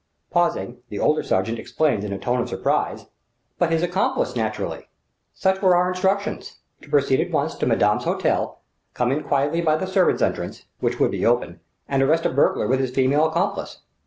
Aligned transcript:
Pausing, 0.31 0.77
the 0.89 0.97
older 0.97 1.21
sergent 1.21 1.59
explained 1.59 2.03
in 2.03 2.11
a 2.11 2.17
tone 2.17 2.39
of 2.41 2.49
surprise: 2.49 3.05
"But 3.59 3.69
his 3.69 3.83
accomplice, 3.83 4.35
naturally! 4.35 4.87
Such 5.35 5.61
were 5.61 5.75
our 5.75 5.89
instructions 5.89 6.57
to 6.81 6.89
proceed 6.89 7.19
at 7.21 7.29
once 7.29 7.53
to 7.57 7.67
madame's 7.67 8.05
hôtel, 8.05 8.55
come 8.95 9.11
in 9.11 9.21
quietly 9.21 9.61
by 9.61 9.75
the 9.75 9.85
servants' 9.85 10.23
entrance 10.23 10.63
which 10.79 10.99
would 10.99 11.11
be 11.11 11.23
open 11.23 11.59
and 11.87 12.01
arrest 12.01 12.25
a 12.25 12.29
burglar 12.31 12.65
with 12.67 12.79
his 12.79 12.89
female 12.89 13.27
accomplice." 13.27 13.81